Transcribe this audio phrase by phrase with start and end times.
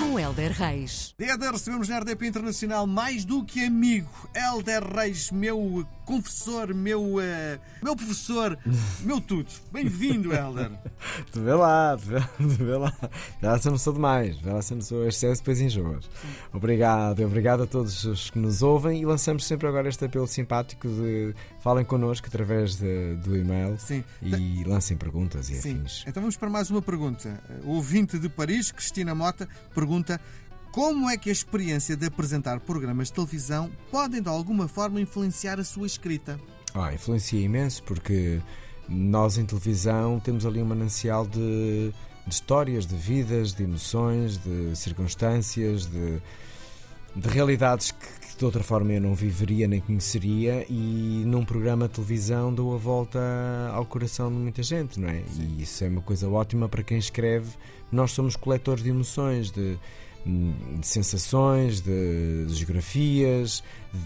[0.00, 1.14] Com Helder Reis.
[1.18, 4.08] Helder, recebemos na RDP Internacional mais do que amigo.
[4.34, 7.20] Helder Reis, meu confessor, meu, uh,
[7.82, 8.58] meu professor,
[9.04, 9.46] meu tudo.
[9.70, 10.70] Bem-vindo, Helder.
[11.32, 12.20] Tu vê lá, tu vê,
[12.56, 12.92] tu vê lá.
[13.42, 16.08] Já se não sou demais, já se não sou excesso, depois enjoas.
[16.52, 20.88] Obrigado, obrigado a todos os que nos ouvem e lançamos sempre agora este apelo simpático
[20.88, 24.02] de falem connosco através de, do e-mail Sim.
[24.22, 25.76] e lancem perguntas e Sim.
[25.76, 26.04] afins.
[26.06, 27.40] Então vamos para mais uma pergunta.
[27.64, 29.89] O ouvinte de Paris, Cristina Mota, pergunta
[30.70, 35.58] como é que a experiência de apresentar programas de televisão podem de alguma forma influenciar
[35.58, 36.38] a sua escrita?
[36.72, 38.40] Ah, influencia imenso porque
[38.88, 41.92] nós em televisão temos ali um manancial de,
[42.24, 46.22] de histórias, de vidas, de emoções, de circunstâncias, de,
[47.14, 51.88] de realidades que, que de outra forma eu não viveria nem conheceria e num programa
[51.88, 53.20] de televisão dou a volta
[53.72, 55.22] ao coração de muita gente, não é?
[55.38, 57.50] E isso é uma coisa ótima para quem escreve.
[57.92, 59.76] Nós somos coletores de emoções, de,
[60.24, 63.62] de sensações, de, de geografias,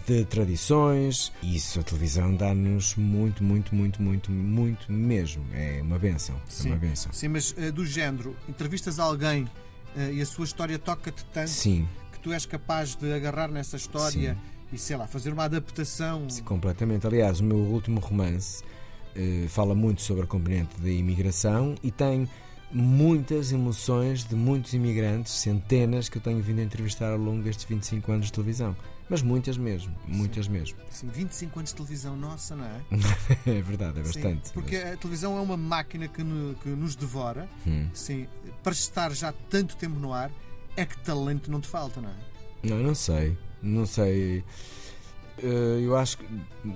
[0.07, 1.33] de tradições.
[1.43, 5.45] E isso a televisão dá-nos muito, muito, muito, muito, muito mesmo.
[5.53, 6.41] É uma benção.
[6.65, 7.13] É uma benção.
[7.13, 9.49] Sim, mas eh, do género, entrevistas alguém
[9.97, 11.87] eh, e a sua história toca-te tanto Sim,
[12.25, 14.37] tu és capaz de agarrar nessa história
[14.73, 16.29] e, sei lá, fazer uma adaptação.
[16.31, 17.07] sim, completamente.
[17.07, 18.65] Aliás, o meu último romance
[19.15, 22.27] eh, fala muito sobre a componente da imigração e tem
[22.73, 27.65] muitas emoções de muitos imigrantes, centenas que eu tenho vindo a entrevistar ao longo destes
[27.67, 28.75] 25 anos de televisão.
[29.09, 30.79] Mas muitas mesmo, muitas mesmo.
[30.91, 32.81] Sim, 25 anos de televisão, nossa, não é?
[33.59, 34.51] É verdade, é Sim, bastante.
[34.53, 37.47] porque a televisão é uma máquina que, no- que nos devora.
[37.67, 37.87] Hum.
[37.93, 38.27] Sim,
[38.63, 40.31] para estar já tanto tempo no ar,
[40.77, 42.15] é que talento não te falta, não é?
[42.63, 43.37] Não, não sei.
[43.63, 44.45] Não sei.
[45.39, 46.27] Eh, Eu acho que.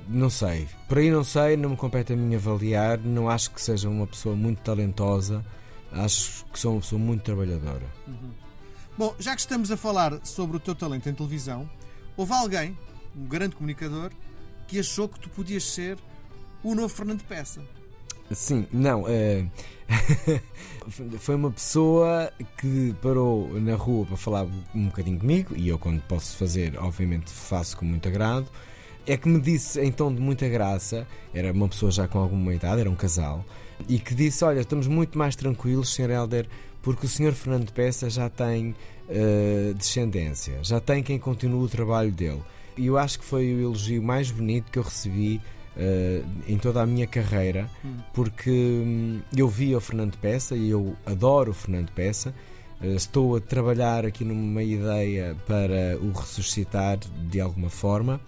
[0.08, 0.68] Não sei.
[0.88, 2.98] Por aí não sei, não me compete a mim avaliar.
[2.98, 5.44] Não acho que seja uma pessoa muito talentosa.
[5.92, 7.86] Acho que sou uma pessoa muito trabalhadora.
[8.96, 11.68] Bom, já que estamos a falar sobre o teu talento em televisão,
[12.16, 12.76] houve alguém,
[13.16, 14.10] um grande comunicador,
[14.66, 15.96] que achou que tu podias ser
[16.62, 17.62] o novo Fernando Peça.
[18.32, 19.04] Sim, não.
[19.08, 19.44] eh,
[21.18, 26.00] Foi uma pessoa que parou na rua para falar um bocadinho comigo, e eu, quando
[26.02, 28.46] posso fazer, obviamente faço com muito agrado.
[29.06, 32.54] É que me disse em tom de muita graça, era uma pessoa já com alguma
[32.54, 33.44] idade, era um casal,
[33.88, 36.10] e que disse: Olha, estamos muito mais tranquilos, Sr.
[36.10, 36.46] Helder,
[36.82, 37.32] porque o Sr.
[37.32, 38.74] Fernando Peça já tem
[39.08, 42.42] eh, descendência, já tem quem continue o trabalho dele.
[42.76, 45.40] E eu acho que foi o elogio mais bonito que eu recebi
[45.76, 47.68] eh, em toda a minha carreira,
[48.12, 52.34] porque hum, eu vi o Fernando Peça e eu adoro o Fernando Peça.
[52.80, 58.20] Eh, estou a trabalhar aqui numa ideia para o ressuscitar de alguma forma.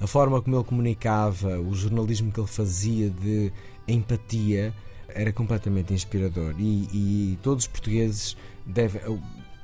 [0.00, 3.50] A forma como ele comunicava, o jornalismo que ele fazia de
[3.88, 4.74] empatia
[5.08, 6.54] era completamente inspirador.
[6.58, 9.00] E, e todos os portugueses devem.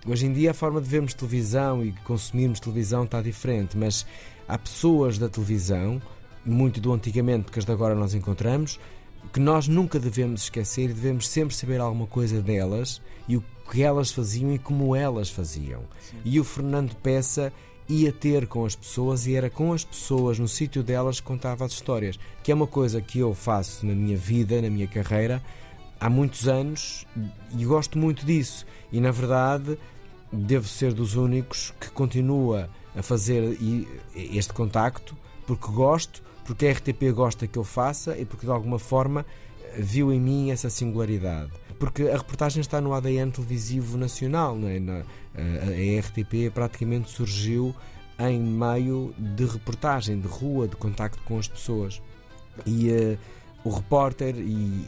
[0.06, 4.04] Hoje em dia a forma de vermos televisão e consumirmos televisão está diferente, mas
[4.48, 6.02] há pessoas da televisão,
[6.44, 8.78] muito do antigamente que as de agora nós encontramos,
[9.32, 13.82] que nós nunca devemos esquecer e devemos sempre saber alguma coisa delas e o que
[13.82, 15.82] elas faziam e como elas faziam.
[16.24, 17.52] E o Fernando Peça
[17.88, 21.64] ia ter com as pessoas e era com as pessoas no sítio delas que contava
[21.64, 25.42] as histórias, que é uma coisa que eu faço na minha vida, na minha carreira,
[26.00, 27.06] há muitos anos
[27.56, 28.66] e gosto muito disso.
[28.90, 29.78] E na verdade,
[30.32, 33.58] devo ser dos únicos que continua a fazer
[34.14, 35.16] este contacto
[35.46, 39.24] porque gosto, porque a RTP gosta que eu faça e porque de alguma forma
[39.76, 41.50] viu em mim essa singularidade.
[41.78, 44.78] Porque a reportagem está no ADN televisivo nacional, não é?
[45.34, 47.74] A, RTP praticamente surgiu
[48.18, 52.00] em meio de reportagem, de rua, de contacto com as pessoas.
[52.66, 53.18] E eh,
[53.64, 54.86] o repórter, e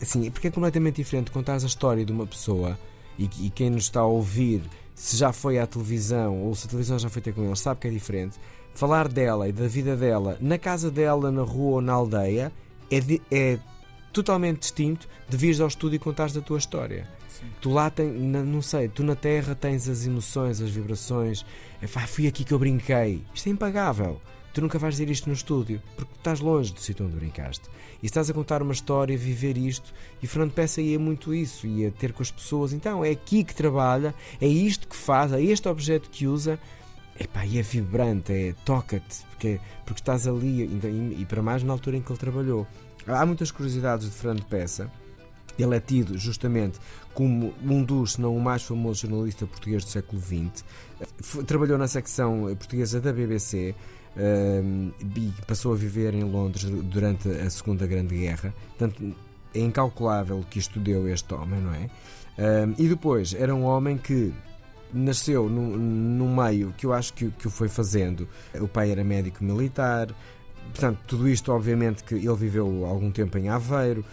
[0.00, 2.78] assim, porque é completamente diferente contar a história de uma pessoa
[3.18, 4.62] e, e quem nos está a ouvir,
[4.94, 7.80] se já foi à televisão ou se a televisão já foi ter com eles, sabe
[7.80, 8.36] que é diferente.
[8.74, 12.52] Falar dela e da vida dela na casa dela, na rua ou na aldeia
[12.90, 13.58] é, di- é
[14.12, 17.08] totalmente distinto de vires ao estúdio e contares a tua história.
[17.60, 21.44] Tu lá tem, não sei, tu na terra tens as emoções, as vibrações.
[22.08, 23.22] Fui aqui que eu brinquei.
[23.34, 24.20] Isto é impagável.
[24.56, 27.68] Tu nunca vais dizer isto no estúdio, porque estás longe do sítio onde brincaste.
[28.02, 29.92] E estás a contar uma história, viver isto.
[30.22, 32.72] E Fernando Peça ia muito isso, ia ter com as pessoas.
[32.72, 36.58] Então é aqui que trabalha, é isto que faz, é este objeto que usa.
[37.20, 40.62] Epá, e é vibrante, é toca-te, porque, porque estás ali,
[41.18, 42.66] e, para mais na altura em que ele trabalhou.
[43.06, 44.90] Há muitas curiosidades de Fernando Peça.
[45.58, 46.78] Ele é tido justamente
[47.12, 50.64] como um dos, se não o mais famoso jornalista português do século XX.
[51.44, 53.74] Trabalhou na secção portuguesa da BBC.
[54.16, 58.54] E passou a viver em Londres durante a Segunda Grande Guerra.
[58.68, 59.14] Portanto,
[59.54, 61.88] é incalculável que isto deu este homem, não é?
[62.78, 64.32] E depois, era um homem que
[64.92, 68.28] nasceu num, num meio que eu acho que, que o foi fazendo.
[68.54, 70.08] O pai era médico militar,
[70.66, 74.04] portanto, tudo isto, obviamente, que ele viveu algum tempo em Aveiro.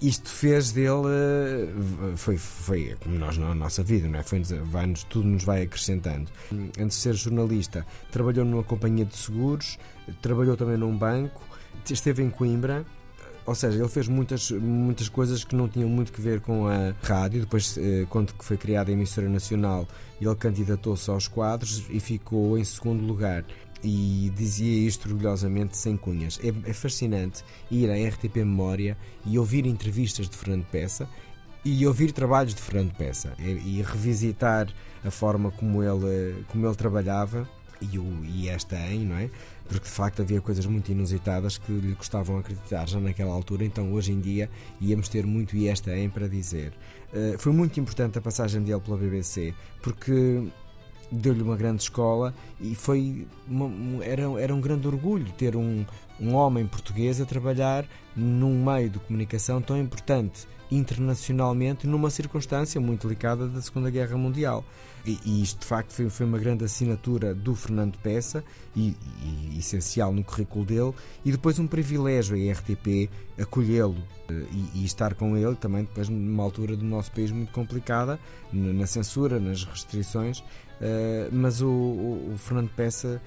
[0.00, 1.68] Isto fez dele,
[2.16, 4.22] foi, foi como nós na nossa vida, não é?
[4.22, 6.30] Foi, vai -nos, tudo nos vai acrescentando.
[6.78, 9.78] Antes de ser jornalista, trabalhou numa companhia de seguros,
[10.20, 11.42] trabalhou também num banco,
[11.90, 12.86] esteve em Coimbra,
[13.44, 16.94] ou seja, ele fez muitas, muitas coisas que não tinham muito que ver com a
[17.02, 17.40] rádio.
[17.40, 19.86] Depois, eh, quando foi criada a emissora nacional,
[20.20, 23.44] ele candidatou-se aos quadros e ficou em segundo lugar.
[23.84, 26.38] E dizia isto orgulhosamente, sem cunhas.
[26.42, 28.96] É, é fascinante ir à RTP Memória
[29.26, 31.08] e ouvir entrevistas de Fernando Peça
[31.64, 34.68] e ouvir trabalhos de Fernando Peça e, e revisitar
[35.04, 37.48] a forma como ele, como ele trabalhava
[37.80, 39.28] e, o, e esta em, não é?
[39.68, 43.92] Porque de facto havia coisas muito inusitadas que lhe custavam acreditar já naquela altura, então
[43.92, 44.48] hoje em dia
[44.80, 46.72] íamos ter muito e esta em para dizer.
[47.12, 50.46] Uh, foi muito importante a passagem dele pela BBC, porque
[51.12, 55.84] deu-lhe uma grande escola e foi uma, era, era um grande orgulho ter um,
[56.18, 57.84] um homem português a trabalhar
[58.16, 64.64] num meio de comunicação tão importante internacionalmente numa circunstância muito delicada da Segunda Guerra Mundial.
[65.04, 68.96] E, e isto de facto foi, foi, uma grande assinatura do Fernando Peça e,
[69.50, 73.96] e, essencial no currículo dele, e depois um privilégio a RTP acolhê-lo
[74.28, 78.18] eh, e, estar com ele também depois numa altura do nosso país muito complicada,
[78.52, 83.20] na censura, nas restrições, uh, mas o, o, o, Fernando Peça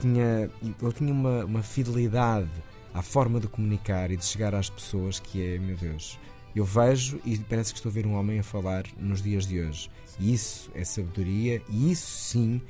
[0.00, 2.48] tinha, ele tinha uma, uma fidelidade
[2.94, 6.18] à forma de comunicar e de chegar às pessoas que é, meu Deus,
[6.58, 9.60] eu vejo e parece que estou a ver um homem a falar nos dias de
[9.60, 9.90] hoje.
[10.18, 12.60] E isso é sabedoria e isso sim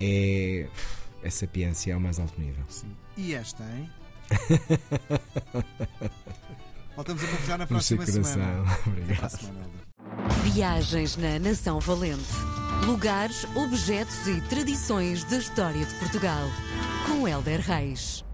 [0.00, 0.68] é,
[1.22, 2.64] é sapiência ao mais alto nível.
[2.68, 2.94] Sim.
[3.16, 3.90] E esta, hein?
[6.94, 8.64] Voltamos a conversar na próxima semana.
[8.86, 9.38] Obrigado.
[10.44, 12.32] Viagens na Nação Valente.
[12.84, 16.46] Lugares, objetos e tradições da história de Portugal.
[17.06, 18.24] Com Helder Reis.